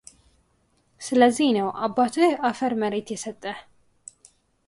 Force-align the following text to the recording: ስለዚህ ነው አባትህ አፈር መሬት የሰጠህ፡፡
ስለዚህ 1.07 1.49
ነው 1.57 1.67
አባትህ 1.85 2.31
አፈር 2.49 2.73
መሬት 2.83 3.07
የሰጠህ፡፡ 3.13 3.57